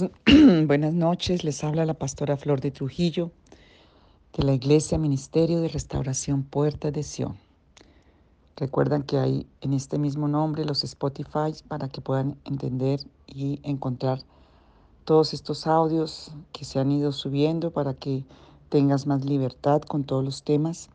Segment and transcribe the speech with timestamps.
[0.66, 3.32] Buenas, noches, les habla la pastora Flor de Trujillo
[4.34, 7.36] de la Iglesia Ministerio de Restauración Puerta de Sion.
[8.56, 14.20] Recuerdan que hay en este mismo nombre los Spotify para que puedan entender y encontrar
[15.04, 18.24] todos estos audios que se han ido subiendo para que
[18.70, 20.88] tengas más libertad con todos los temas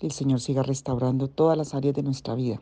[0.00, 2.60] y el Señor siga restaurando todas las áreas de nuestra vida.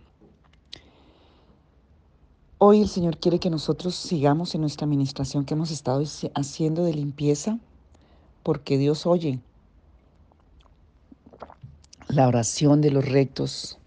[2.63, 6.93] Hoy el Señor quiere que nosotros sigamos en nuestra administración que hemos estado haciendo de
[6.93, 7.59] limpieza,
[8.43, 9.39] porque Dios oye
[12.09, 13.79] la oración de los rectos.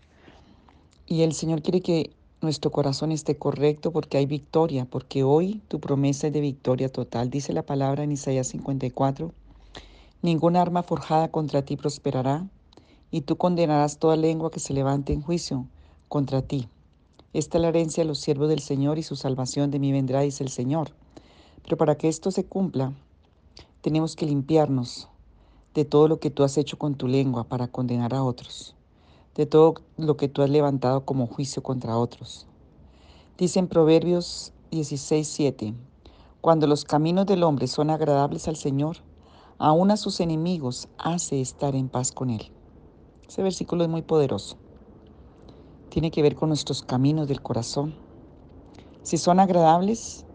[1.05, 5.79] Y el Señor quiere que nuestro corazón esté correcto porque hay victoria, porque hoy tu
[5.79, 7.29] promesa es de victoria total.
[7.29, 9.31] Dice la palabra en Isaías 54,
[10.23, 12.47] ninguna arma forjada contra ti prosperará,
[13.11, 15.67] y tú condenarás toda lengua que se levante en juicio
[16.09, 16.67] contra ti.
[17.33, 20.21] Esta es la herencia de los siervos del Señor y su salvación de mí vendrá,
[20.21, 20.91] dice el Señor.
[21.63, 22.93] Pero para que esto se cumpla,
[23.81, 25.09] tenemos que limpiarnos
[25.73, 28.75] de todo lo que tú has hecho con tu lengua para condenar a otros,
[29.33, 32.45] de todo lo que tú has levantado como juicio contra otros.
[33.35, 35.73] Dice en Proverbios 16, 7,
[36.39, 38.97] cuando los caminos del hombre son agradables al Señor,
[39.57, 42.51] aún a sus enemigos hace estar en paz con él.
[43.27, 44.57] Ese versículo es muy poderoso
[45.93, 47.93] tiene que ver con nuestros caminos del corazón.
[49.03, 50.25] Si son agradables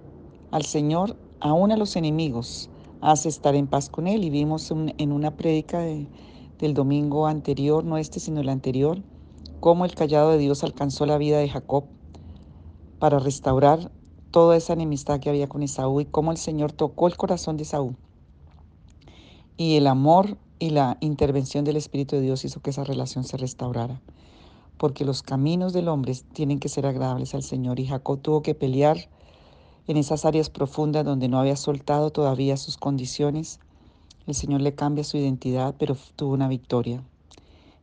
[0.53, 4.23] al Señor, aún a los enemigos, hace estar en paz con Él.
[4.23, 9.03] Y vimos en una prédica del domingo anterior, no este, sino el anterior,
[9.59, 11.87] cómo el callado de Dios alcanzó la vida de Jacob
[13.00, 13.91] para restaurar
[14.31, 17.65] toda esa enemistad que había con Esaú y cómo el Señor tocó el corazón de
[17.65, 17.97] Esaú.
[19.56, 23.37] Y el amor y la intervención del Espíritu de Dios hizo que esa relación se
[23.37, 24.00] restaurara
[24.78, 27.81] porque los caminos del hombre tienen que ser agradables al Señor.
[27.81, 29.09] Y Jacob tuvo que pelear
[29.89, 33.59] en esas áreas profundas donde no había soltado todavía sus condiciones.
[34.27, 37.03] El Señor le cambia su identidad, pero tuvo una victoria.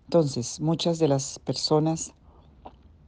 [0.05, 2.13] Entonces, muchas de las personas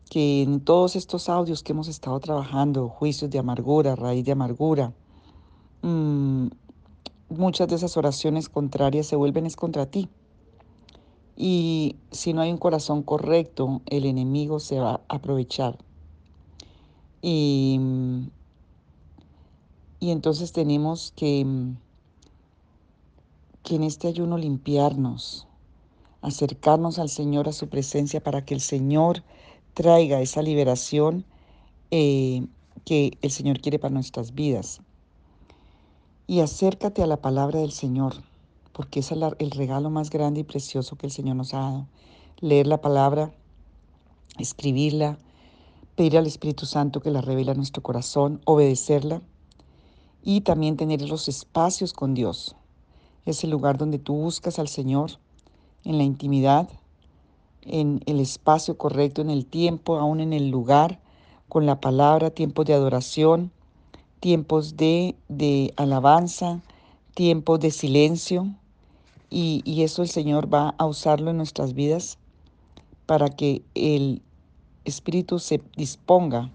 [0.10, 4.94] que en todos estos audios que hemos estado trabajando, juicios de amargura, raíz de amargura,
[5.82, 6.48] mm,
[7.30, 10.10] muchas de esas oraciones contrarias se vuelven es contra ti.
[11.40, 15.78] Y si no hay un corazón correcto, el enemigo se va a aprovechar.
[17.22, 17.80] Y,
[20.00, 21.46] y entonces tenemos que,
[23.62, 25.48] que en este ayuno limpiarnos,
[26.24, 29.24] acercarnos al Señor, a su presencia, para que el Señor
[29.76, 31.24] traiga esa liberación
[31.92, 32.48] eh,
[32.84, 34.82] que el Señor quiere para nuestras vidas.
[36.26, 38.16] Y acércate a la palabra del Señor
[38.78, 41.88] porque es el regalo más grande y precioso que el Señor nos ha dado.
[42.42, 43.32] Leer la palabra,
[44.38, 45.18] escribirla,
[45.96, 49.24] pedir al Espíritu Santo que la revele a nuestro corazón, obedecerla
[50.22, 52.56] y también tener los espacios con Dios.
[53.26, 55.10] Es el lugar donde tú buscas al Señor
[55.84, 56.70] en la intimidad,
[57.64, 61.00] en el espacio correcto, en el tiempo, aún en el lugar,
[61.50, 63.52] con la palabra, tiempos de adoración,
[64.20, 66.62] tiempos de, de alabanza,
[67.16, 68.54] tiempos de silencio,
[69.30, 72.18] y, eso el Señor va a usarlo en nuestras vidas
[73.06, 74.22] para que el
[74.86, 76.52] Espíritu se disponga,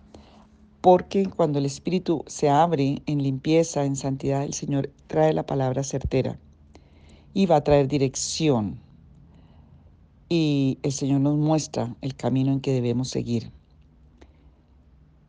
[0.81, 5.85] porque cuando el Espíritu se abre en limpieza, en santidad, el Señor trae la palabra
[5.85, 6.39] certera
[7.35, 8.81] y va a traer dirección.
[10.29, 13.53] Y el Señor nos muestra el camino en que debemos seguir.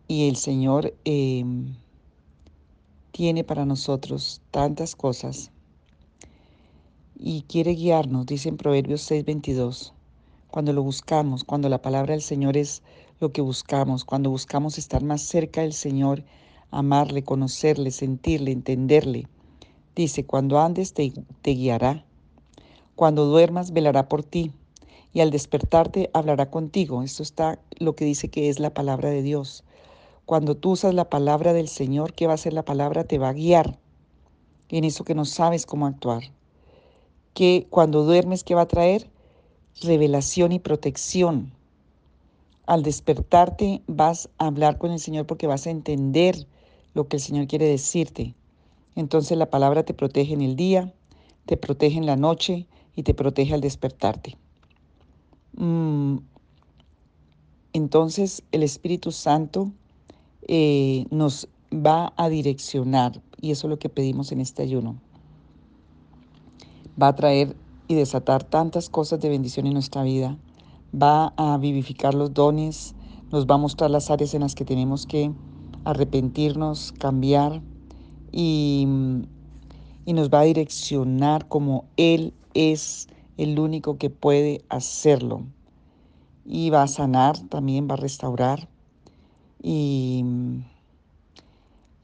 [0.08, 1.76] Y el Señor em,
[3.12, 5.52] tiene para nosotros tantas cosas
[7.26, 9.94] y quiere guiarnos, dice en Proverbios 6:22.
[10.52, 12.84] Cuando lo buscamos, cuando la palabra del Señor es
[13.22, 16.26] lo que buscamos, cuando buscamos estar más cerca del Señor,
[16.70, 19.30] amarle, conocerle, sentirle, entenderle.
[19.96, 21.14] Dice, cuando andes te,
[21.44, 22.04] guiará,
[22.96, 24.52] cuando duermas velará por ti
[25.14, 27.04] y al despertarte hablará contigo.
[27.04, 29.64] Esto está lo que dice que es la palabra de Dios.
[30.26, 33.06] Cuando tú usas la palabra del Señor, ¿qué va a hacer la palabra?
[33.06, 33.80] Te va a guiar
[34.68, 36.24] en eso que no sabes cómo actuar
[37.34, 39.10] que cuando duermes, ¿qué va a traer?
[39.82, 41.52] Revelación y protección.
[42.66, 46.48] Al despertarte vas a hablar con el Señor porque vas a entender
[46.94, 48.36] lo que el Señor quiere decirte.
[48.96, 50.94] Entonces la palabra te protege en el día,
[51.46, 54.38] te protege en la noche y te protege al despertarte.
[55.58, 56.18] Mm,
[57.74, 59.72] entonces el Espíritu Santo
[60.48, 65.00] eh, nos va a direccionar y eso es lo que pedimos en este ayuno
[67.02, 67.56] va a traer
[67.88, 70.38] y desatar tantas cosas de bendición en nuestra vida,
[70.94, 72.96] va a vivificar los dones,
[73.32, 75.32] nos va a mostrar las áreas en las que tenemos que
[75.86, 77.62] arrepentirnos, cambiar,
[78.32, 78.88] y,
[80.06, 83.08] y nos va a direccionar como Él es
[83.38, 85.44] el único que puede hacerlo.
[86.46, 88.68] Y va a sanar, también va a restaurar.
[89.62, 90.24] Y,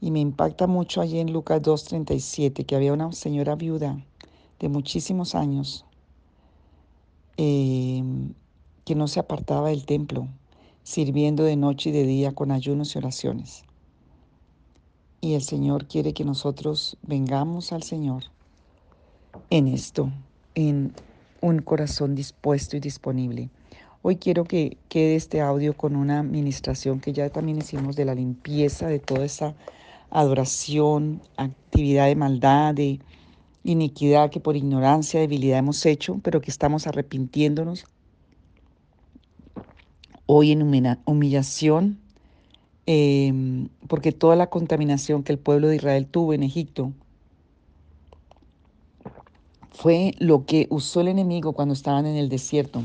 [0.00, 4.02] y me impacta mucho allí en Lucas 2.37 que había una señora viuda
[4.60, 5.84] de muchísimos años
[7.36, 8.04] eh,
[8.84, 10.28] que no se apartaba del templo,
[10.82, 13.64] sirviendo de noche y de día con ayunos y oraciones.
[15.22, 18.24] Y el Señor quiere que nosotros vengamos al Señor
[19.48, 20.10] en esto,
[20.54, 20.94] en
[21.40, 23.50] un corazón dispuesto y disponible.
[24.02, 28.14] Hoy quiero que quede este audio con una administración que ya también hicimos de la
[28.14, 29.54] limpieza de toda esa
[30.10, 32.98] adoración, actividad de maldad, de
[33.64, 37.84] iniquidad que por ignorancia, debilidad hemos hecho, pero que estamos arrepintiéndonos.
[40.26, 40.62] Hoy en
[41.04, 41.98] humillación,
[42.86, 46.92] em, porque toda la contaminación que el pueblo de Israel tuvo en Egipto
[49.72, 52.82] fue lo que usó el enemigo cuando estaban en el desierto.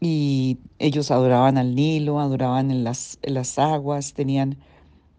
[0.00, 4.56] Y ellos adoraban al Nilo, adoraban en las, las aguas, tenían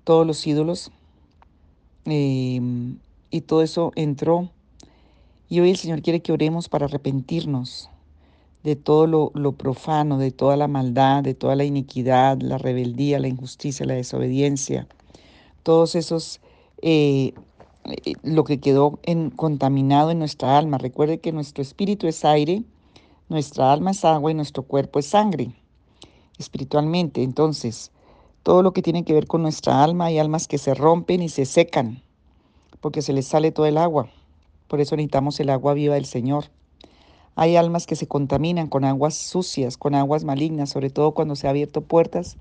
[0.03, 0.91] todos los ídolos.
[2.05, 2.97] Em,
[3.35, 4.49] y todo eso entró.
[5.49, 7.89] Y hoy el Señor quiere que oremos para arrepentirnos
[8.63, 13.27] de todo lo, profano, de toda la maldad, de toda la iniquidad, la rebeldía, la
[13.27, 14.87] injusticia, la desobediencia,
[15.61, 16.41] todos esos,
[16.81, 17.33] eh,
[17.83, 20.79] eh, lo que quedó en, contaminado en nuestra alma.
[20.79, 22.63] Recuerde que nuestro espíritu es aire,
[23.29, 25.51] nuestra alma es agua y nuestro cuerpo es sangre,
[26.39, 27.21] espiritualmente.
[27.21, 27.91] Entonces,
[28.41, 31.29] todo lo que tiene que ver con nuestra alma, hay almas que se rompen y
[31.29, 32.01] se secan
[32.85, 34.09] porque se les sale todo el agua.
[34.67, 36.51] Por eso necesitamos el agua viva del Señor.
[37.35, 41.47] Hay almas que se contaminan con aguas sucias, con aguas malignas, sobre todo cuando se
[41.47, 42.37] han abierto puertas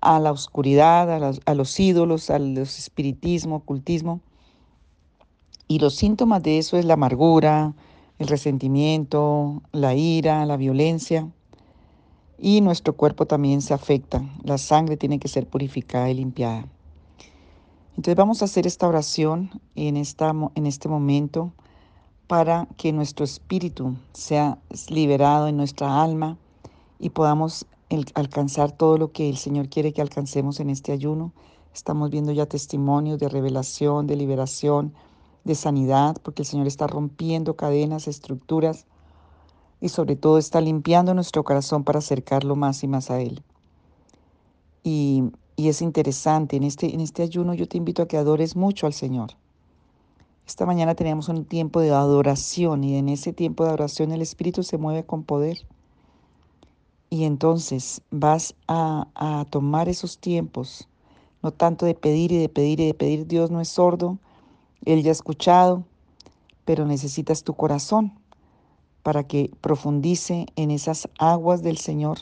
[0.00, 4.22] a la oscuridad, a, los ídolos, a los espiritismo, ocultismo.
[5.68, 7.74] Y los síntomas de eso es la amargura,
[8.18, 11.28] el resentimiento, la ira, la violencia.
[12.40, 14.20] Y nuestro cuerpo también se afecta.
[14.42, 16.66] La sangre tiene que ser purificada y limpiada.
[17.96, 21.52] Entonces vamos a hacer esta oración en, esta, en este momento
[22.26, 24.58] para que nuestro espíritu sea
[24.88, 26.36] liberado en nuestra alma
[26.98, 27.66] y podamos
[28.14, 31.32] alcanzar todo lo que el Señor quiere que alcancemos en este ayuno.
[31.72, 34.92] Estamos viendo ya testimonios de revelación, de liberación,
[35.44, 38.86] de sanidad, porque el Señor está rompiendo cadenas, estructuras
[39.80, 43.42] y sobre todo está limpiando nuestro corazón para acercarlo más y más a Él.
[44.82, 45.24] Y
[45.56, 48.86] y es interesante, en este, en este ayuno yo te invito a que adores mucho
[48.86, 49.30] al Señor.
[50.46, 54.62] Esta mañana teníamos un tiempo de adoración y en ese tiempo de adoración el Espíritu
[54.62, 55.58] se mueve con poder.
[57.08, 60.88] Y entonces vas a, a tomar esos tiempos,
[61.42, 63.26] no tanto de pedir y de pedir y de pedir.
[63.26, 64.18] Dios no es sordo,
[64.84, 65.84] Él ya ha escuchado,
[66.64, 68.12] pero necesitas tu corazón
[69.02, 72.18] para que profundice en esas aguas del Señor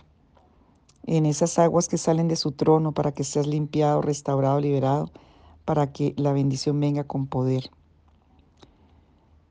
[1.06, 5.11] en esas aguas que salen de su trono para que seas limpiado, restaurado, liberado,
[5.64, 7.71] para que la bendición venga con poder.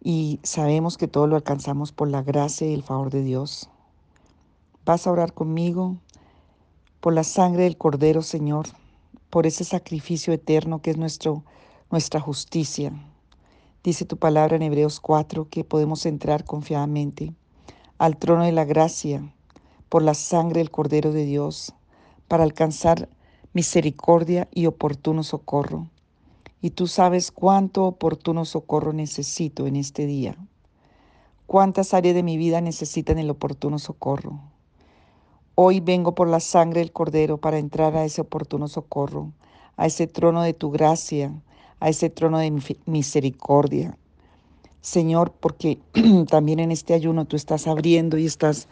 [0.03, 3.70] Y sabemos que todo lo alcanzamos por la gracia y el favor de Dios.
[4.86, 5.98] Vas a orar conmigo
[7.00, 8.67] por la sangre del Cordero, Señor,
[9.29, 11.43] por ese sacrificio eterno que es nuestro,
[11.91, 12.91] nuestra justicia.
[13.84, 17.34] Dice tu palabra en Hebreos 4 que podemos entrar confiadamente
[17.98, 19.34] al trono de la gracia
[19.91, 21.74] por la sangre del Cordero de Dios,
[22.29, 23.10] para alcanzar
[23.51, 25.89] misericordia y oportuno socorro.
[26.62, 30.38] Y tú sabes cuánto oportuno socorro necesito en este día.
[31.45, 34.39] Cuántas áreas de mi vida necesitan el oportuno socorro.
[35.55, 39.33] Hoy vengo por la sangre del Cordero para entrar a ese oportuno socorro,
[39.75, 41.33] a ese trono de tu gracia,
[41.81, 43.98] a ese trono de misericordia.
[44.79, 45.79] Señor, porque
[46.29, 48.69] también en este ayuno tú estás abriendo y estás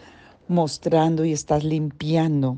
[0.50, 2.58] mostrando y estás limpiando,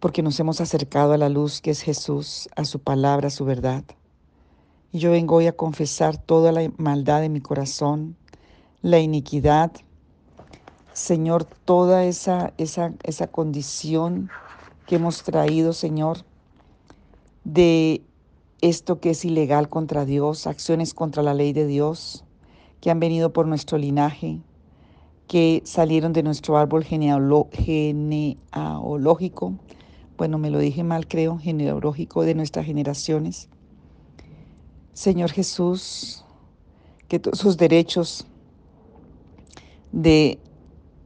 [0.00, 3.44] porque nos hemos acercado a la luz que es Jesús, a su palabra, a su
[3.44, 3.84] verdad.
[4.92, 8.16] Y yo vengo hoy a confesar toda la maldad de mi corazón,
[8.82, 9.70] la iniquidad,
[10.92, 14.30] Señor, toda esa, esa, esa condición
[14.86, 16.18] que hemos traído, Señor,
[17.44, 18.02] de
[18.60, 22.24] esto que es ilegal contra Dios, acciones contra la ley de Dios,
[22.80, 24.40] que han venido por nuestro linaje,
[25.26, 27.54] que salieron de nuestro árbol genealógico,
[30.16, 33.48] bueno, me lo dije mal creo, genealógico de nuestras generaciones.
[34.92, 36.24] Señor Jesús,
[37.08, 38.26] que todos sus derechos
[39.90, 40.38] de,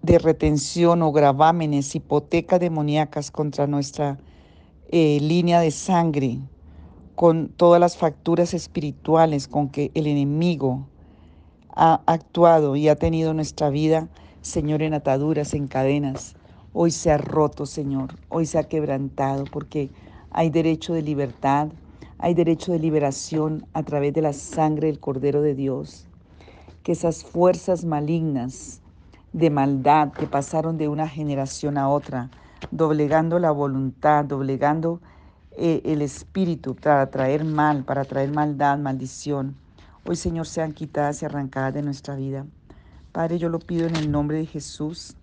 [0.02, 4.18] de retención o gravámenes, hipotecas demoníacas contra nuestra
[4.90, 6.38] eh, línea de sangre,
[7.14, 10.86] con todas las facturas espirituales con que el enemigo
[11.80, 14.08] ha actuado y ha tenido nuestra vida,
[14.40, 16.34] Señor, en ataduras, en cadenas.
[16.72, 19.88] Hoy se ha roto, Señor, hoy se ha quebrantado, porque
[20.32, 21.68] hay derecho de libertad,
[22.18, 26.08] hay derecho de liberación a través de la sangre del Cordero de Dios.
[26.82, 28.80] Que esas fuerzas malignas
[29.32, 32.28] de maldad que pasaron de una generación a otra,
[32.72, 35.00] doblegando la voluntad, doblegando
[35.52, 39.54] eh, el espíritu para traer mal, para traer maldad, maldición.
[40.10, 42.46] Hoy, Señor, sean quitadas y arrancadas de nuestra vida.
[43.12, 45.14] Padre, yo lo pido en el nombre de Jesús.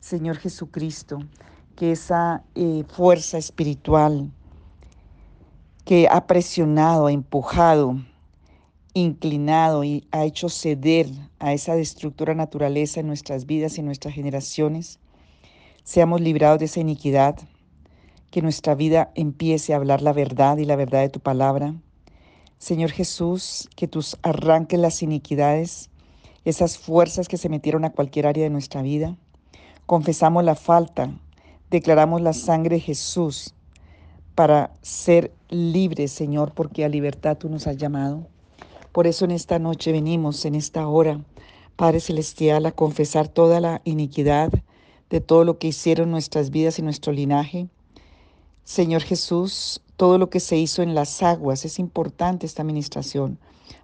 [0.00, 1.18] Señor Jesucristo,
[1.76, 4.30] que esa eh, fuerza espiritual
[5.84, 8.00] que ha presionado, ha empujado,
[8.94, 14.14] inclinado y ha hecho ceder a esa destructura naturaleza en nuestras vidas y en nuestras
[14.14, 14.98] generaciones,
[15.84, 17.38] seamos librados de esa iniquidad,
[18.30, 21.74] que nuestra vida empiece a hablar la verdad y la verdad de tu palabra.
[22.60, 25.88] Señor Jesús, que tus arranques las iniquidades,
[26.44, 29.16] esas fuerzas que se metieron a cualquier área de nuestra vida.
[29.86, 31.10] Confesamos la falta,
[31.70, 33.54] declaramos la sangre de Jesús
[34.34, 38.26] para ser libres, Señor, porque a libertad tú nos has llamado.
[38.92, 41.24] Por eso en esta noche venimos, en esta hora,
[41.76, 44.52] Padre Celestial, a confesar toda la iniquidad
[45.08, 47.68] de todo lo que hicieron nuestras vidas y nuestro linaje
[48.70, 53.38] Señor Jesús, todo lo que se hizo en las aguas, es importante esta administración,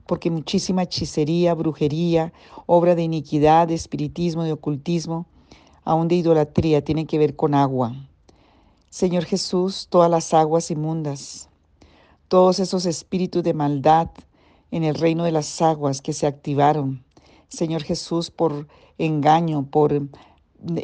[0.07, 2.33] porque muchísima hechicería, brujería,
[2.65, 5.27] obra de iniquidad, de espiritismo, de ocultismo,
[5.85, 7.95] aún de idolatría, tiene que ver con agua.
[8.89, 11.51] Señor Jesús, todas las aguas inmundas,
[12.29, 14.09] todos esos espíritus de maldad
[14.71, 17.05] en el reino de las aguas que se activaron,
[17.49, 19.93] Señor Jesús, por engaño, por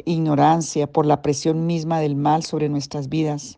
[0.05, 3.57] ignorancia, por la presión misma del mal sobre nuestras vidas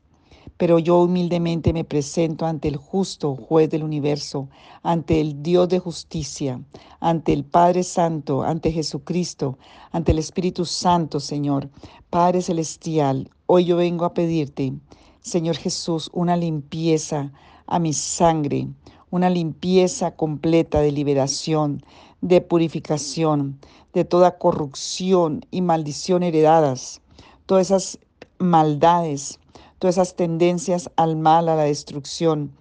[0.57, 4.47] pero yo humildemente me presento ante el justo juez del universo,
[4.83, 6.61] ante el Dios de justicia,
[7.01, 9.57] ante el Padre Santo, ante Jesucristo,
[9.91, 11.69] ante el Espíritu Santo, Señor.
[12.09, 14.73] Padre Celestial, hoy yo vengo a pedirte,
[15.19, 17.33] Señor Jesús, una limpieza
[17.67, 18.69] a mi sangre,
[19.09, 21.83] una limpieza completa de liberación,
[22.21, 23.59] de purificación,
[23.93, 27.01] de toda corrupción y maldición heredadas,
[27.45, 27.99] todas esas
[28.39, 29.39] maldades
[29.85, 32.51] todas esas tendencias al mal, a la destrucción,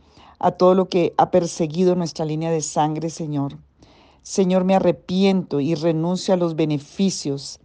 [0.41, 3.57] a todo lo que ha perseguido nuestra línea de sangre, Señor.
[4.23, 7.61] Señor, me arrepiento y renuncio a los beneficios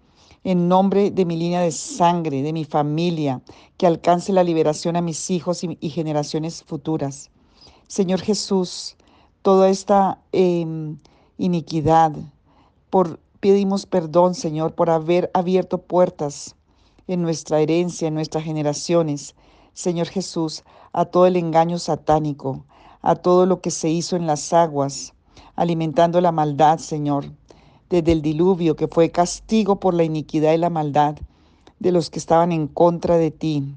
[0.45, 3.41] en nombre de mi línea de sangre, de mi familia,
[3.75, 7.29] que alcance la liberación a mis hijos y, generaciones futuras.
[7.89, 8.95] Señor Jesús,
[9.41, 10.99] toda esta em,
[11.37, 12.13] iniquidad,
[12.89, 16.55] por, pedimos perdón, Señor, por haber abierto puertas
[17.07, 19.35] en nuestra herencia, en nuestras generaciones,
[19.73, 22.65] Señor Jesús, a todo el engaño satánico,
[23.01, 25.13] a todo lo que se hizo en las aguas,
[25.55, 27.31] alimentando la maldad, Señor,
[27.89, 31.15] desde el diluvio que fue castigo por la iniquidad y la maldad
[31.79, 33.75] de los que estaban en contra de ti,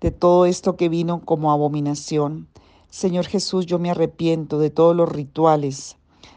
[0.00, 2.48] de todo esto que vino como abominación.
[2.90, 5.96] Señor Jesús, yo me arrepiento de todos los rituales,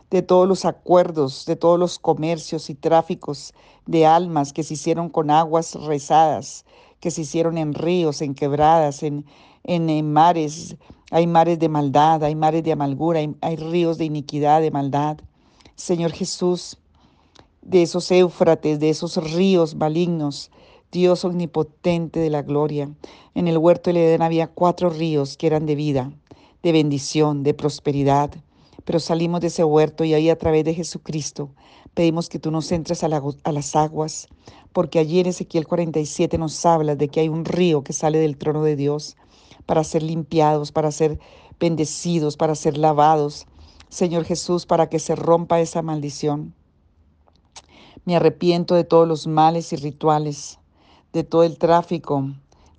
[0.10, 3.54] de todos los acuerdos, de todos los comercios y tráficos
[3.86, 6.66] de almas que se hicieron con aguas rezadas,
[7.00, 9.26] que se hicieron en ríos, en quebradas, en,
[9.64, 10.76] en, mares.
[11.12, 15.18] Hay mares de maldad, hay mares de amargura, hay, hay ríos de iniquidad, de maldad.
[15.76, 16.78] Señor Jesús,
[17.62, 20.52] de esos éufrates, de esos ríos malignos,
[20.92, 22.90] Dios omnipotente de la gloria.
[23.36, 26.12] En el huerto del Edén había cuatro ríos que eran de vida,
[26.64, 28.32] de bendición, de prosperidad,
[28.86, 31.52] pero salimos de ese huerto y ahí a través de Jesucristo
[31.98, 34.28] pedimos que tú nos entres a, las aguas,
[34.78, 38.38] porque allí en Ezequiel 47 nos habla de que hay un río que sale del
[38.38, 39.18] trono de Dios
[39.66, 41.20] para ser limpiados, para ser
[41.60, 43.48] bendecidos, para ser lavados.
[43.90, 46.54] Señor Jesús, para que se rompa esa maldición.
[48.06, 50.60] Me arrepiento de todos los males y rituales,
[51.12, 52.30] de todo el tráfico,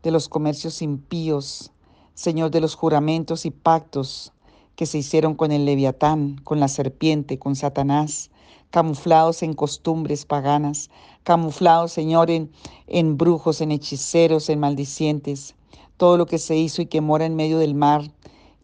[0.05, 1.73] de los comercios impíos,
[2.15, 4.33] Señor, de los juramentos y pactos,
[4.77, 8.31] que se hicieron con el leviatán, con la serpiente, con Satanás,
[8.71, 10.91] camuflados en costumbres paganas,
[11.23, 12.51] camuflados, Señor, en,
[12.87, 15.55] en brujos, en hechiceros, en maldicientes,
[15.97, 18.11] todo lo que se hizo y que mora en medio del mar,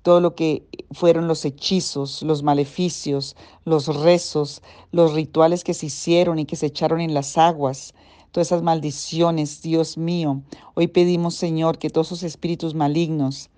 [0.02, 6.38] todo lo que fueron los hechizos, los maleficios, los rezos, los rituales que se hicieron
[6.38, 7.94] y que se echaron en las aguas,
[8.30, 10.42] todas esas maldiciones, Dios mío.
[10.75, 13.49] Hoy pedimos, Señor, que todos esos espíritus malignos,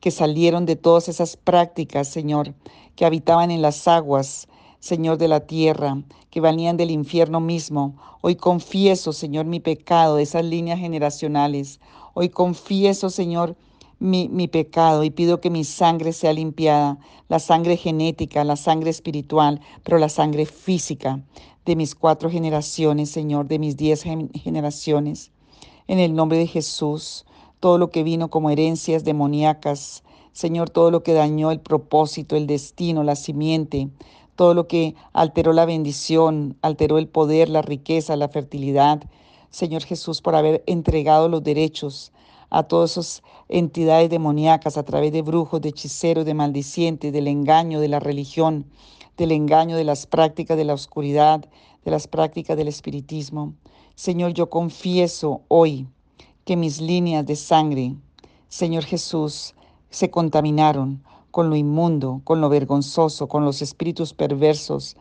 [0.00, 2.54] que salieron de todas esas prácticas, Señor,
[2.94, 4.46] que habitaban en las aguas,
[4.80, 7.96] Señor de la tierra, que venían del infierno mismo.
[8.20, 11.80] Hoy confieso, Señor, mi pecado de esas líneas generacionales.
[12.14, 13.56] Hoy confieso, Señor,
[13.98, 18.90] mi, mi, pecado y pido que mi sangre sea limpiada, la sangre genética, la sangre
[18.90, 21.20] espiritual, pero la sangre física
[21.66, 25.32] de mis cuatro generaciones, Señor, de mis diez generaciones.
[25.88, 27.26] En el nombre de Jesús,
[27.60, 32.46] todo lo que vino como herencias demoníacas, Señor, todo lo que dañó el propósito, el
[32.46, 33.88] destino, la simiente,
[34.36, 39.02] todo lo que alteró la bendición, alteró el poder, la riqueza, la fertilidad.
[39.50, 42.12] Señor Jesús, por haber entregado los derechos
[42.50, 47.80] a todas esas entidades demoníacas a través de brujos, de hechiceros, de maldicientes, del engaño,
[47.80, 48.66] de la religión,
[49.16, 51.44] del engaño, de las prácticas de la oscuridad,
[51.84, 53.54] de las prácticas del espiritismo.
[53.94, 55.86] Señor, yo confieso hoy
[56.44, 57.94] que mis líneas de sangre,
[58.48, 59.54] Señor Jesús,
[59.88, 61.02] se contaminaron
[61.36, 64.96] con lo inmundo, con lo vergonzoso, con los espíritus perversos,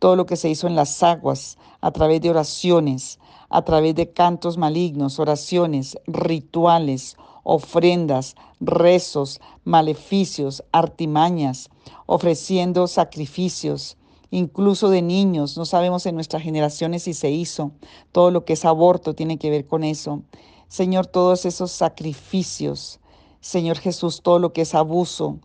[0.00, 4.10] todo lo que se hizo en las aguas, a través de oraciones, a través de
[4.10, 11.70] cantos malignos, oraciones, rituales, ofrendas, rezos, maleficios, artimañas,
[12.06, 13.96] ofreciendo sacrificios,
[14.32, 15.56] incluso de niños.
[15.56, 17.70] No sabemos en nuestras generaciones si se hizo.
[18.10, 20.24] Todo lo que es aborto tiene que ver con eso.
[20.66, 22.98] Señor, todos esos sacrificios.
[23.40, 25.38] Señor Jesús, todo lo que es abuso.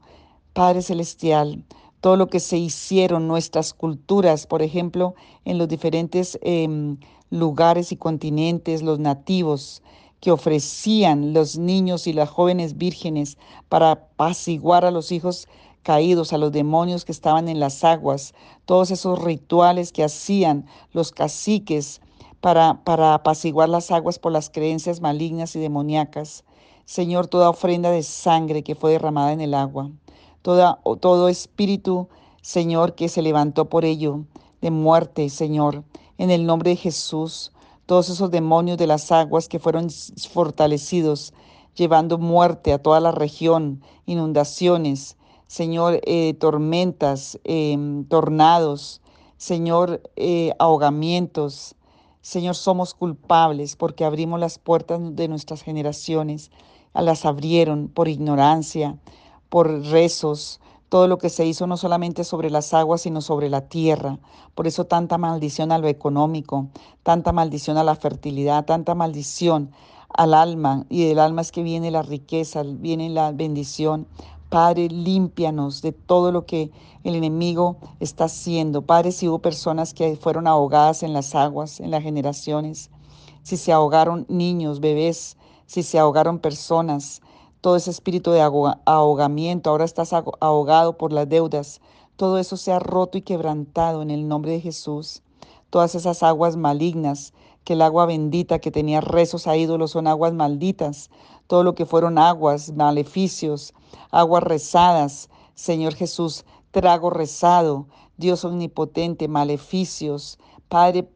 [0.53, 1.63] Padre Celestial,
[2.01, 5.15] todo lo que se hicieron nuestras culturas, por ejemplo,
[5.45, 6.97] en los diferentes em,
[7.29, 9.81] lugares y continentes, los nativos
[10.19, 13.37] que ofrecían los niños y las jóvenes vírgenes
[13.69, 15.47] para apaciguar a los hijos
[15.83, 18.33] caídos, a los demonios que estaban en las aguas,
[18.65, 22.01] todos esos rituales que hacían los caciques
[22.39, 26.43] para, para apaciguar las aguas por las creencias malignas y demoníacas.
[26.85, 29.89] Señor, toda ofrenda de sangre que fue derramada en el agua,
[30.41, 32.07] toda, todo espíritu,
[32.41, 34.21] Señor, que se levantó por ello,
[34.61, 35.83] de muerte, Señor,
[36.17, 37.51] en el nombre de Jesús,
[37.85, 39.87] todos esos demonios de las aguas que fueron
[40.31, 41.33] fortalecidos,
[41.75, 49.01] llevando muerte a toda la región, inundaciones, Señor, eh, tormentas, em, tornados,
[49.35, 51.75] Señor, eh, ahogamientos.
[52.21, 56.51] Señor, somos culpables porque abrimos las puertas de nuestras generaciones,
[56.93, 58.97] las abrieron por ignorancia,
[59.51, 63.67] por rezos, todo lo que se hizo no solamente sobre las aguas, sino sobre la
[63.67, 64.17] tierra.
[64.55, 66.69] Por eso tanta maldición a lo económico,
[67.03, 69.71] tanta maldición a la fertilidad, tanta maldición
[70.07, 70.85] al alma.
[70.87, 74.07] Y del alma es que viene la riqueza, viene la bendición.
[74.47, 76.71] Padre, límpianos de todo lo que
[77.03, 78.83] el enemigo está haciendo.
[78.83, 82.89] Padre, si hubo personas que fueron ahogadas en las aguas, en las generaciones,
[83.43, 85.35] si se ahogaron niños, bebés,
[85.65, 87.21] si se ahogaron personas,
[87.61, 91.79] todo ese espíritu de ahogamiento, ahora estás ahogado por las deudas,
[92.15, 95.21] todo eso sea roto y quebrantado en el nombre de Jesús.
[95.69, 100.33] Todas esas aguas malignas, que el agua bendita que tenía rezos a ídolos son aguas
[100.33, 101.11] malditas,
[101.45, 103.73] todo lo que fueron aguas, maleficios,
[104.09, 107.85] aguas rezadas, Señor Jesús, trago rezado,
[108.17, 111.07] Dios omnipotente, maleficios, Padre,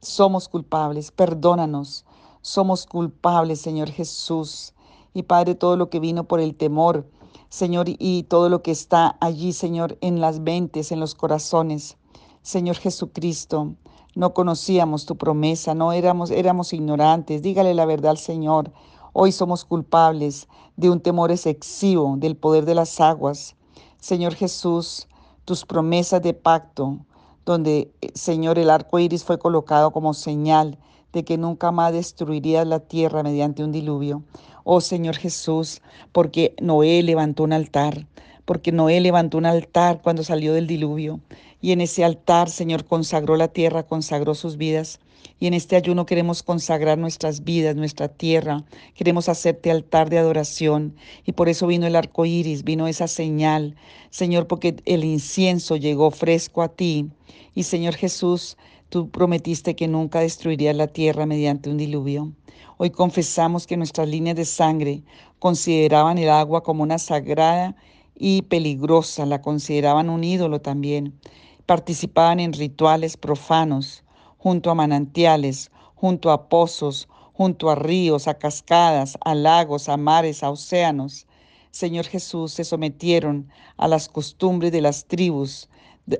[0.00, 2.04] somos culpables, perdónanos,
[2.42, 4.73] somos culpables, Señor Jesús.
[5.14, 7.08] Y Padre, todo lo que vino por el temor,
[7.48, 11.96] Señor, y todo lo que está allí, Señor, en las mentes, en los corazones.
[12.42, 13.74] Señor Jesucristo,
[14.16, 17.42] no conocíamos tu promesa, no éramos, éramos ignorantes.
[17.42, 18.72] Dígale la verdad al Señor.
[19.12, 23.54] Hoy somos culpables de un temor excesivo del poder de las aguas.
[24.00, 25.08] Señor Jesús,
[25.44, 26.98] tus promesas de pacto,
[27.44, 30.78] donde, eh, Señor, el arco iris fue colocado como señal
[31.14, 34.22] de que nunca más destruirías la tierra mediante un diluvio.
[34.64, 35.80] Oh Señor Jesús,
[36.12, 38.06] porque Noé levantó un altar,
[38.44, 41.20] porque Noé levantó un altar cuando salió del diluvio.
[41.62, 45.00] Y en ese altar, Señor, consagró la tierra, consagró sus vidas.
[45.40, 48.64] Y en este ayuno queremos consagrar nuestras vidas, nuestra tierra.
[48.94, 50.94] Queremos hacerte altar de adoración.
[51.24, 53.76] Y por eso vino el arco iris, vino esa señal.
[54.10, 57.08] Señor, porque el incienso llegó fresco a ti.
[57.54, 58.56] Y Señor Jesús,
[58.88, 62.32] Tú prometiste que nunca destruirías la tierra mediante un diluvio.
[62.76, 65.02] Hoy confesamos que nuestras líneas de sangre
[65.38, 67.74] consideraban el agua como una sagrada
[68.16, 71.18] y peligrosa, la consideraban un ídolo también.
[71.66, 74.04] Participaban en rituales profanos,
[74.38, 80.42] junto a manantiales, junto a pozos, junto a ríos, a cascadas, a lagos, a mares,
[80.42, 81.26] a océanos.
[81.70, 85.68] Señor Jesús, se sometieron a las costumbres de las tribus,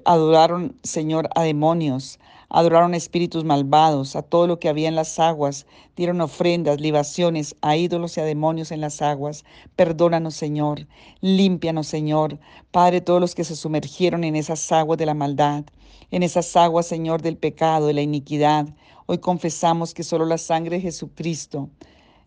[0.04, 5.66] adoraron, Señor, a demonios, adoraron espíritus malvados, a todo lo que había en las aguas,
[5.96, 9.44] dieron ofrendas, libaciones a ídolos y a demonios en las aguas.
[9.76, 10.86] Perdónanos, Señor,
[11.20, 12.38] límpianos, Señor.
[12.70, 15.64] Padre, todos los que se sumergieron en esas aguas de la maldad,
[16.10, 18.68] en esas aguas, Señor, del pecado, de la iniquidad.
[19.06, 21.68] Hoy confesamos que solo la sangre de Jesucristo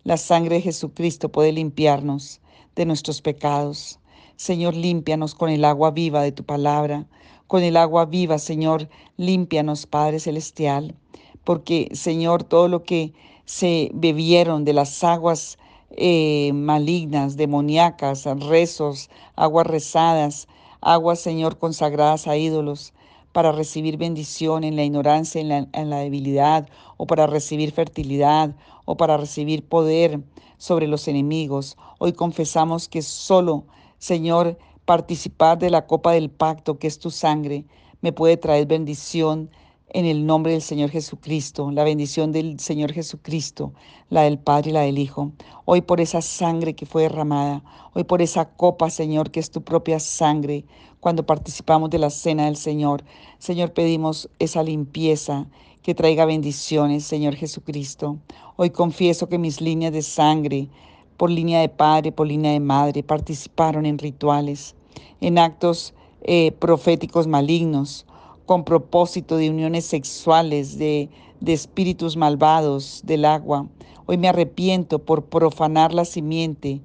[0.03, 2.39] La sangre de Jesucristo puede limpiarnos
[2.75, 3.99] de nuestros pecados.
[4.37, 7.05] Señor, límpianos con el agua viva de tu palabra.
[7.47, 10.95] Con el agua viva, Señor, límpianos, Padre Celestial.
[11.43, 13.13] Porque, Señor, todo lo que
[13.45, 15.57] se bebieron de las aguas
[15.91, 20.47] eh, malignas, demoníacas, rezos, aguas rezadas,
[20.81, 22.93] aguas, Señor, consagradas a ídolos,
[23.31, 28.55] para recibir bendición en la ignorancia, en la, en la debilidad, o para recibir fertilidad,
[28.85, 30.19] o para recibir poder
[30.57, 31.77] sobre los enemigos.
[31.99, 33.63] Hoy confesamos que solo,
[33.99, 37.65] Señor, participar de la copa del pacto, que es tu sangre,
[37.99, 39.49] me puede traer bendición
[39.89, 43.73] en el nombre del Señor Jesucristo, la bendición del Señor Jesucristo,
[44.09, 45.33] la del Padre y la del Hijo.
[45.65, 47.63] Hoy por esa sangre que fue derramada,
[47.95, 50.63] hoy por esa copa, Señor, que es tu propia sangre,
[51.01, 53.03] cuando participamos de la cena del Señor.
[53.39, 55.47] Señor, pedimos esa limpieza
[55.81, 58.19] que traiga bendiciones, Señor Jesucristo.
[58.55, 60.69] Hoy confieso que mis líneas de sangre,
[61.17, 64.76] por línea de padre, por línea de madre, participaron en rituales,
[65.21, 68.05] en actos eh, proféticos malignos
[68.45, 71.09] con propósito de uniones sexuales, de,
[71.41, 73.67] de espíritus malvados del agua.
[74.05, 76.81] Hoy me arrepiento por profanar la simiente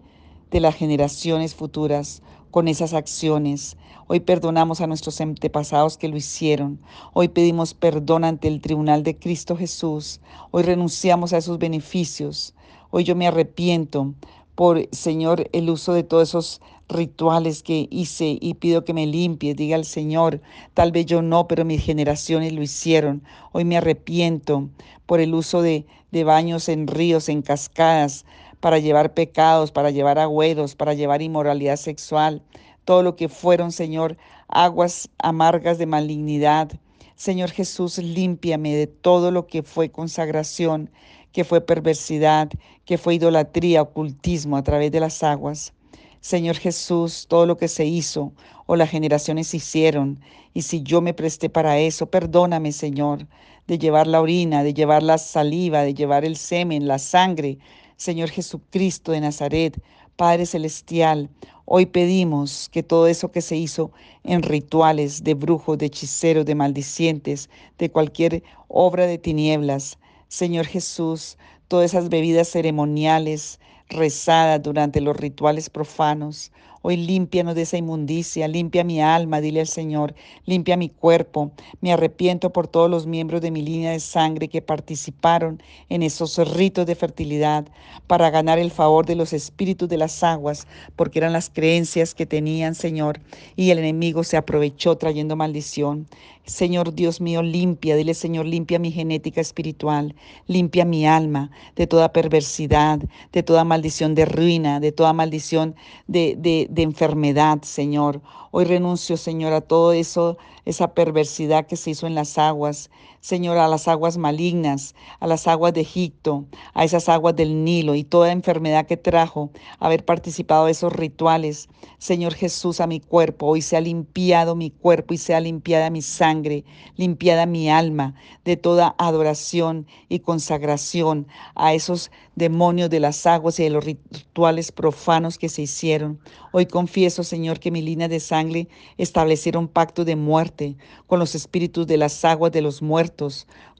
[0.50, 3.76] de las generaciones futuras con esas acciones.
[4.06, 6.80] Hoy perdonamos a nuestros antepasados que lo hicieron.
[7.14, 10.20] Hoy pedimos perdón ante el tribunal de Cristo Jesús.
[10.50, 12.54] Hoy renunciamos a esos beneficios.
[12.90, 14.14] Hoy yo me arrepiento
[14.54, 19.54] por, Señor, el uso de todos esos rituales que hice y pido que me limpie.
[19.54, 20.40] Diga al Señor,
[20.74, 23.22] tal vez yo no, pero mis generaciones lo hicieron.
[23.52, 24.68] Hoy me arrepiento
[25.06, 28.24] por el uso de, de baños en ríos, en cascadas,
[28.60, 32.42] para llevar pecados, para llevar agüeros, para llevar inmoralidad sexual.
[32.84, 34.16] Todo lo que fueron, Señor,
[34.48, 36.70] aguas amargas de malignidad.
[37.16, 40.90] Señor Jesús, límpiame de todo lo que fue consagración,
[41.32, 42.50] que fue perversidad,
[42.84, 45.72] que fue idolatría, ocultismo a través de las aguas.
[46.20, 48.32] Señor Jesús, todo lo que se hizo
[48.66, 50.20] o las generaciones hicieron,
[50.54, 53.26] y si yo me presté para eso, perdóname, Señor,
[53.66, 57.58] de llevar la orina, de llevar la saliva, de llevar el semen, la sangre.
[57.96, 59.82] Señor Jesucristo de Nazaret,
[60.16, 61.30] Padre Celestial,
[61.64, 63.90] hoy pedimos que todo eso que se hizo
[64.24, 69.98] en rituales de brujos, de hechiceros, de maldicientes, de cualquier obra de tinieblas,
[70.32, 71.36] Señor Jesús,
[71.68, 76.52] todas esas bebidas ceremoniales, rezadas durante los rituales profanos.
[76.84, 80.16] Hoy límpianos de esa inmundicia, limpia mi alma, dile al Señor,
[80.46, 81.52] limpia mi cuerpo.
[81.80, 86.36] Me arrepiento por todos los miembros de mi línea de sangre que participaron en esos
[86.56, 87.66] ritos de fertilidad
[88.08, 90.66] para ganar el favor de los espíritus de las aguas,
[90.96, 93.20] porque eran las creencias que tenían, Señor,
[93.54, 96.08] y el enemigo se aprovechó trayendo maldición.
[96.44, 100.16] Señor Dios mío, limpia, dile Señor, limpia mi genética espiritual,
[100.48, 102.98] limpia mi alma de toda perversidad,
[103.32, 105.76] de toda maldición de ruina, de toda maldición
[106.08, 108.22] de, de, de enfermedad, Señor.
[108.50, 112.90] Hoy renuncio, Señor, a todo eso, esa perversidad que se hizo en las aguas,
[113.22, 117.94] Señor, a las aguas malignas, a las aguas de Egipto, a esas aguas del Nilo
[117.94, 121.68] y toda enfermedad que trajo haber participado de esos rituales.
[121.98, 125.88] Señor Jesús, a mi cuerpo, hoy se ha limpiado mi cuerpo y se ha limpiada
[125.88, 126.64] mi sangre,
[126.96, 133.62] limpiada mi alma de toda adoración y consagración a esos demonios de las aguas y
[133.62, 136.18] de los rituales profanos que se hicieron.
[136.50, 141.86] Hoy confieso, Señor, que mi línea de sangre establecieron pacto de muerte con los espíritus
[141.86, 143.11] de las aguas de los muertos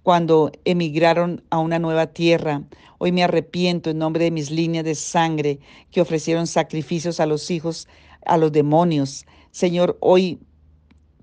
[0.03, 2.63] cuando emigraron a una nueva tierra.
[2.99, 7.51] Hoy me arrepiento en nombre de mis líneas de sangre que ofrecieron sacrificios a los
[7.51, 7.89] hijos,
[8.27, 9.27] a los demonios.
[9.51, 10.39] Señor, hoy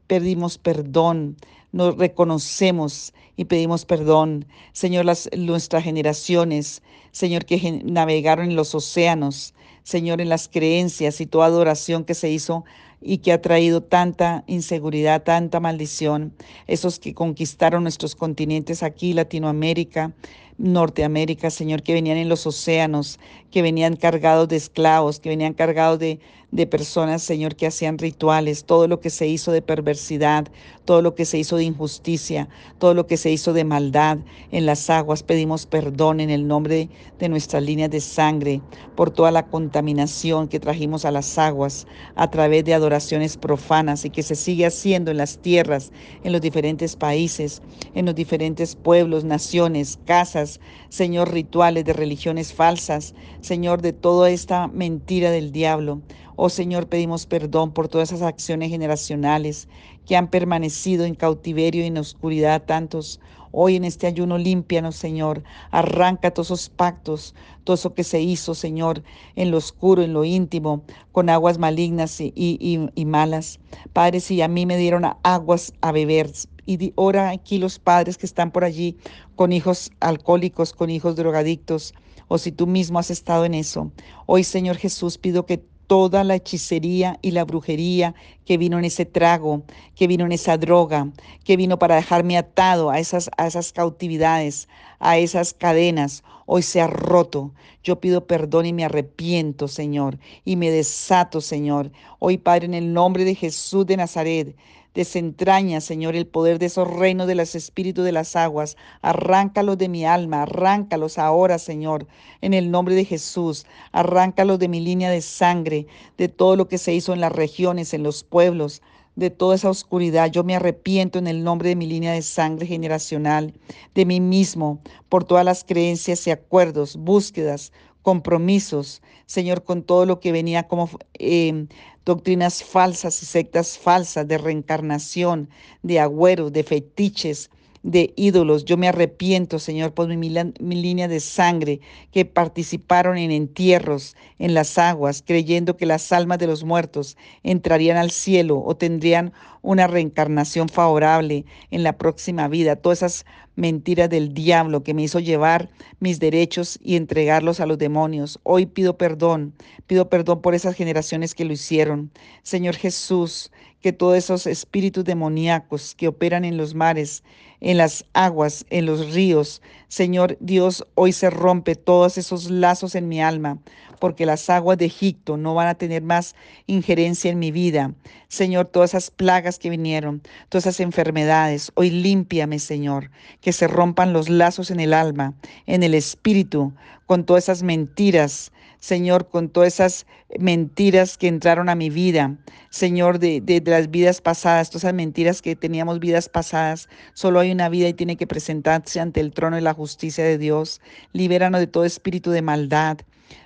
[0.07, 1.37] pedimos perdón
[1.71, 4.45] nos reconocemos y pedimos perdón.
[4.73, 11.25] Señor, las, nuestras generaciones, Señor, que navegaron en los océanos, Señor, en las creencias y
[11.25, 12.65] toda adoración que se hizo
[13.01, 16.33] y que ha traído tanta inseguridad, tanta maldición.
[16.67, 20.13] Esos que conquistaron nuestros continentes aquí, Latinoamérica,
[20.59, 23.17] Norteamérica, Señor, que venían en los océanos,
[23.49, 26.19] que venían cargados de esclavos, que venían cargados de,
[26.51, 30.47] de personas, Señor, que hacían rituales, todo lo que se hizo de perversidad,
[30.83, 34.17] todo lo que se hizo de injusticia, todo lo que se hizo de maldad
[34.51, 35.21] en las aguas.
[35.21, 38.61] Pedimos perdón en el nombre de nuestras líneas de sangre
[38.95, 44.09] por toda la contaminación que trajimos a las aguas a través de adoraciones profanas y
[44.09, 45.91] que se sigue haciendo en las tierras,
[46.23, 47.61] en los diferentes países,
[47.93, 50.48] en los diferentes pueblos, naciones, casas,
[50.89, 56.01] Señor, rituales de religiones falsas, Señor, de toda esta mentira del diablo.
[56.35, 59.67] Oh Señor, pedimos perdón por todas esas acciones generacionales
[60.05, 63.19] que han permanecido en cautiverio y en oscuridad tantos.
[63.51, 65.43] Hoy en este ayuno límpianos, Señor.
[65.71, 69.03] Arranca todos esos pactos, todo eso que se hizo, Señor,
[69.35, 73.59] en lo oscuro, en lo íntimo, con aguas malignas y, y malas.
[73.91, 76.31] Padre, si a mí me dieron aguas a beber,
[76.69, 78.95] y ora aquí los padres que están por allí
[79.35, 81.95] con hijos alcohólicos, con hijos drogadictos,
[82.27, 83.91] o si tú mismo has estado en eso.
[84.27, 88.13] Hoy, Señor Jesús, pido que toda la hechicería y la brujería
[88.45, 89.63] que vino en ese trago,
[89.95, 91.09] que vino en esa droga,
[91.43, 96.81] que vino para dejarme atado a esas, a esas cautividades, a esas cadenas, hoy se
[96.81, 97.51] ha roto.
[97.83, 101.91] Yo pido perdón y me arrepiento, Señor, y me desato, Señor.
[102.19, 104.55] Hoy, Padre, en el nombre de Jesús de Nazaret,
[104.93, 108.75] Desentraña, Señor, el poder de esos reinos de los espíritus de las aguas.
[109.01, 112.07] Arráncalos de mi alma, arráncalos ahora, Señor,
[112.41, 113.65] en el nombre de Jesús.
[113.91, 117.93] Arráncalos de mi línea de sangre, de todo lo que se hizo en las regiones,
[117.93, 118.81] en los pueblos
[119.15, 120.31] de toda esa oscuridad.
[120.31, 123.53] Yo me arrepiento en el nombre de mi línea de sangre generacional,
[123.93, 127.71] de mí mismo, por todas las creencias y acuerdos, búsquedas,
[128.01, 131.67] compromisos, Señor, con todo lo que venía como eh,
[132.09, 135.47] doctrinas falsas y sectas falsas de reencarnación,
[135.83, 137.51] de agüeros, de fetiches,
[137.83, 138.65] de ídolos.
[138.65, 141.79] Yo me arrepiento, Señor, por mi, línea de sangre
[142.11, 147.97] que participaron en entierros en las aguas, creyendo que las almas de los muertos entrarían
[147.97, 152.75] al cielo o tendrían una reencarnación favorable en la próxima vida.
[152.75, 157.77] Todas esas mentiras del diablo que me hizo llevar mis derechos y entregarlos a los
[157.77, 158.39] demonios.
[158.43, 159.53] Hoy pido perdón,
[159.85, 162.11] pido perdón por esas generaciones que lo hicieron.
[162.41, 167.23] Señor Jesús, que todos esos espíritus demoníacos que operan en los mares,
[167.61, 173.07] en las aguas, en los ríos, Señor Dios, hoy se rompe todos esos lazos en
[173.07, 173.57] mi alma,
[173.99, 176.35] porque las aguas de Egipto no van a tener más
[176.67, 177.93] injerencia en mi vida.
[178.27, 183.11] Señor, todas esas plagas que vinieron, todas esas enfermedades, hoy límpiame, Señor,
[183.41, 185.33] que se rompan los lazos en el alma,
[185.65, 186.73] en el espíritu,
[187.05, 190.05] con todas esas mentiras, Señor, con todas esas
[190.39, 192.37] mentiras que entraron a mi vida,
[192.69, 197.67] Señor, de, las vidas pasadas, todas esas mentiras que teníamos vidas pasadas, solo hay una
[197.67, 200.81] vida y tiene que presentarse ante el trono de la justicia de Dios.
[201.11, 202.99] Libéranos de todo espíritu de maldad.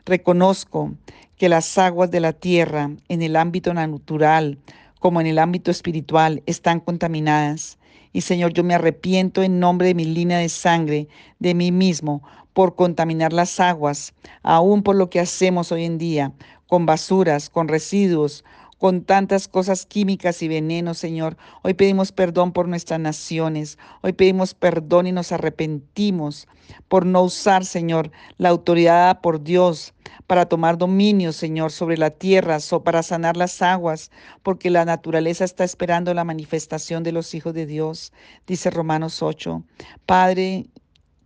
[0.05, 0.93] Reconozco
[1.37, 4.59] que las aguas de la tierra, en el ámbito natural
[4.99, 7.77] como en el ámbito espiritual, están contaminadas.
[8.13, 12.21] Y Señor, yo me arrepiento en nombre de mi línea de sangre, de mí mismo,
[12.53, 16.33] por contaminar las aguas, aún por lo que hacemos hoy en día,
[16.67, 18.43] con basuras, con residuos,
[18.83, 21.37] con tantas cosas químicas y venenos, Señor.
[21.61, 23.77] Hoy pedimos perdón por nuestras naciones.
[24.01, 26.47] Hoy pedimos perdón y nos arrepentimos
[26.89, 29.93] por no usar, Señor, la autoridad por Dios
[30.27, 34.11] para tomar dominio, Señor, sobre la tierra, o para sanar las aguas,
[34.41, 38.11] porque la naturaleza está esperando la manifestación de los hijos de Dios,
[38.47, 39.63] dice Romanos 8.
[40.05, 40.67] Padre,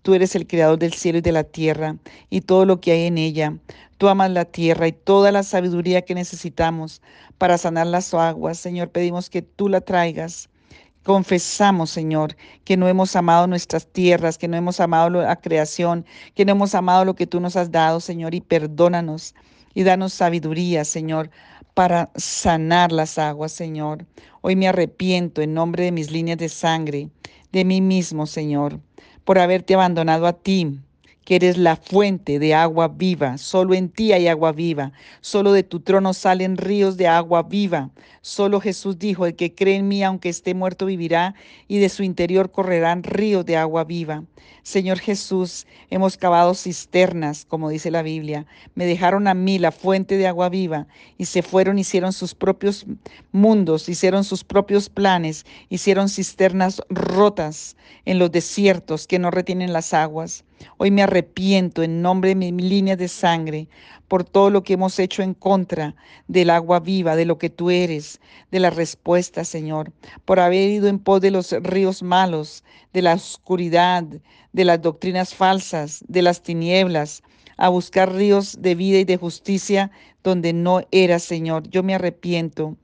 [0.07, 1.97] Tú eres el creador del cielo y de la tierra
[2.29, 3.57] y todo lo que hay en ella.
[3.97, 7.01] Tú amas la tierra y toda la sabiduría que necesitamos
[7.37, 8.57] para sanar las aguas.
[8.57, 10.49] Señor, pedimos que tú la traigas.
[11.03, 16.45] Confesamos, Señor, que no hemos amado nuestras tierras, que no hemos amado la creación, que
[16.45, 19.35] no hemos amado lo que tú nos has dado, Señor, y perdónanos
[19.73, 21.29] y danos sabiduría, Señor,
[21.73, 24.05] para sanar las aguas, Señor.
[24.39, 27.09] Hoy me arrepiento en nombre de mis líneas de sangre,
[27.51, 28.79] de mí mismo, Señor
[29.27, 30.79] por haberte abandonado a ti,
[31.27, 33.37] que eres la fuente de agua viva.
[33.37, 34.93] Solo en ti hay agua viva.
[35.19, 37.89] Solo de tu trono salen ríos de agua viva.
[38.21, 41.35] Solo Jesús dijo, el que cree en mí, aunque esté muerto, vivirá,
[41.67, 44.23] y de su interior correrán ríos de agua viva.
[44.63, 48.45] Señor Jesús, hemos cavado cisternas, como dice la Biblia.
[48.75, 50.87] Me dejaron a mí la fuente de agua viva,
[51.17, 52.85] y se fueron, hicieron sus propios
[53.33, 59.93] mundos, hicieron sus propios planes, hicieron cisternas rotas en los desiertos que no retienen las
[59.93, 60.45] aguas.
[60.77, 63.67] Hoy me arrepiento en nombre de mi línea de sangre
[64.07, 65.95] por todo lo que hemos hecho en contra
[66.27, 68.19] del agua viva, de lo que tú eres,
[68.51, 69.91] de la respuesta, Señor,
[70.25, 74.03] por haber ido en pos de los ríos malos, de la oscuridad,
[74.53, 77.23] de las doctrinas falsas, de las tinieblas,
[77.57, 79.91] a buscar ríos de vida y de justicia
[80.23, 81.67] donde no era, Señor.
[81.69, 82.77] Yo me arrepiento,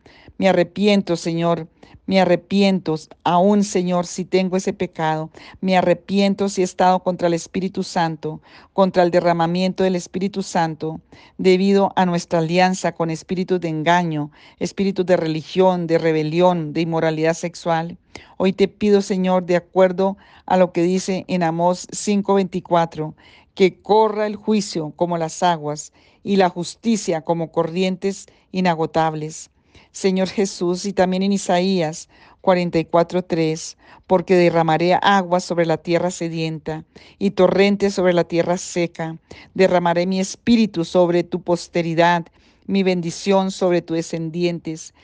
[0.43, 1.69] me arrepiento, Señor,
[2.06, 5.29] me arrepiento aún, Señor, si tengo ese pecado.
[5.62, 8.41] Me arrepiento si he estado contra el Espíritu Santo,
[8.73, 10.99] contra el derramamiento del Espíritu Santo,
[11.38, 17.36] debido a nuestra alianza con espíritus de engaño, espíritus de religión, de rebelión, de inmoralidad
[17.36, 17.97] sexual.
[18.36, 23.15] Hoy te pido, Señor, de acuerdo a lo que dice en Amós 5:24,
[23.56, 29.53] que corra el juicio como las aguas y la justicia como corrientes inagotables.
[29.93, 32.10] Señor Jesús, y también en Isaías
[32.41, 33.77] 44:3,
[34.08, 36.84] porque derramaré agua sobre la tierra sedienta
[37.19, 39.17] y torrentes sobre la tierra seca.
[39.53, 42.25] Derramaré mi espíritu sobre tu posteridad,
[42.65, 44.95] mi bendición sobre tus descendientes.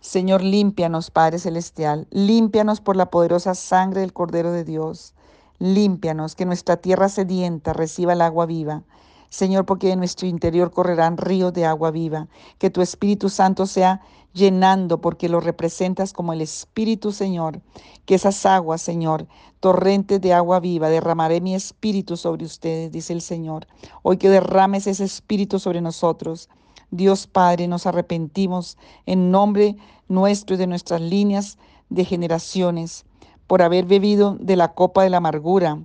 [0.00, 5.14] Señor, límpianos, Padre Celestial, límpianos por la poderosa sangre del Cordero de Dios.
[5.58, 8.82] Límpianos, que nuestra tierra sedienta reciba el agua viva.
[9.32, 12.28] Señor, porque en nuestro interior correrán ríos de agua viva.
[12.58, 14.02] Que tu Espíritu Santo sea
[14.34, 17.62] llenando, porque lo representas como el Espíritu, Señor.
[18.04, 19.26] Que esas aguas, Señor,
[19.58, 23.66] torrentes de agua viva, derramaré mi Espíritu sobre ustedes, dice el Señor.
[24.02, 26.50] Hoy que derrames ese Espíritu sobre nosotros.
[26.90, 29.76] Dios Padre, nos arrepentimos en nombre
[30.08, 31.56] nuestro y de nuestras líneas
[31.88, 33.06] de generaciones
[33.46, 35.78] por haber bebido de la copa de la amargura,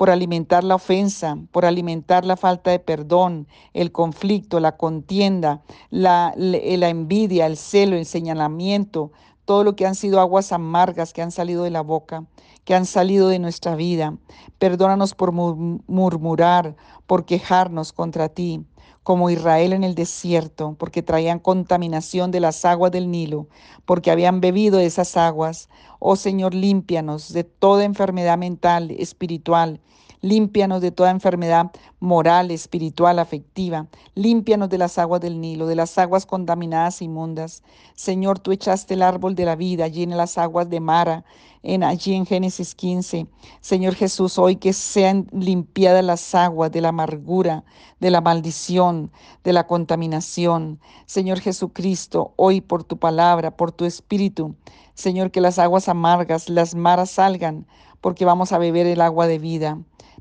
[0.00, 5.60] por alimentar la ofensa, por alimentar la falta de perdón, el conflicto, la contienda,
[5.90, 9.12] la, la, envidia, el celo, el señalamiento,
[9.44, 12.24] todo lo que han sido aguas amargas que han salido de la boca,
[12.64, 14.16] que han salido de nuestra vida.
[14.58, 18.64] Perdónanos por murmurar, por quejarnos contra ti
[19.02, 23.48] como Israel en el desierto, porque traían contaminación de las aguas del Nilo,
[23.84, 25.68] porque habían bebido de esas aguas.
[25.98, 29.80] Oh Señor, límpianos de toda enfermedad mental, espiritual,
[30.22, 33.86] Límpianos de toda enfermedad moral, espiritual, afectiva.
[34.14, 37.62] Límpianos de las aguas del Nilo, de las aguas contaminadas inmundas.
[37.94, 41.24] Señor, tú echaste el árbol de la vida allí en las aguas de Mara,
[41.62, 43.28] en, allí en Génesis 15.
[43.62, 47.64] Señor Jesús, hoy que sean limpiadas las aguas de la amargura,
[47.98, 49.10] de la maldición,
[49.42, 50.80] de la contaminación.
[51.06, 54.54] Señor Jesucristo, hoy por tu palabra, por tu espíritu,
[54.94, 57.66] Señor, que las aguas amargas, las maras salgan,
[58.02, 59.78] porque vamos a beber el agua de vida.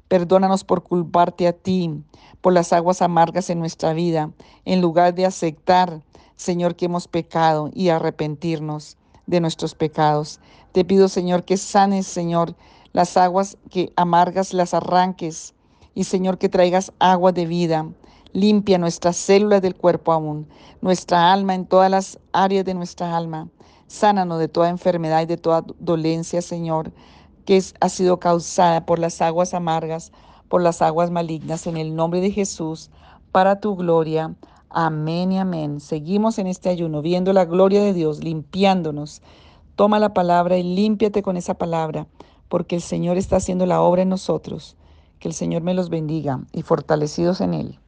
[0.09, 2.03] Perdónanos por culparte a ti,
[2.41, 4.31] por las aguas amargas en nuestra vida,
[4.65, 6.01] en lugar de aceptar,
[6.35, 10.39] Señor, que hemos pecado y arrepentirnos de nuestros pecados.
[10.71, 12.55] Te pido, Señor, que sanes, Señor,
[12.91, 15.53] las aguas que amargas las arranques
[15.93, 17.87] y, Señor, que traigas agua de vida.
[18.33, 20.47] Limpia nuestras células del cuerpo aún,
[20.81, 23.47] nuestra alma en todas las áreas de nuestra alma.
[23.85, 26.91] Sánanos de toda enfermedad y de toda dolencia, Señor
[27.49, 30.11] que ha sido causada por las aguas amargas,
[30.49, 32.91] por las aguas malignas, en el nombre de Jesús,
[33.31, 34.35] para tu gloria.
[34.69, 35.79] Amén y amén.
[35.79, 39.23] Seguimos en este ayuno, viendo la gloria de Dios, limpiándonos.
[39.75, 42.05] Toma la palabra y límpiate con esa palabra,
[42.49, 44.77] porque el Señor está haciendo la obra en nosotros.
[45.17, 47.79] Que el Señor me los bendiga y fortalecidos en Él.